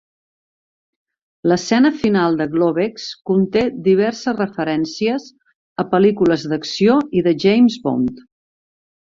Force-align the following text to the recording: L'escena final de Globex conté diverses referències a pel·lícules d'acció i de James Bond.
L'escena 1.51 1.91
final 1.97 2.37
de 2.39 2.47
Globex 2.53 3.05
conté 3.31 3.63
diverses 3.89 4.37
referències 4.39 5.29
a 5.85 5.87
pel·lícules 5.93 6.47
d'acció 6.55 6.97
i 7.21 7.25
de 7.29 7.37
James 7.47 7.79
Bond. 7.87 8.27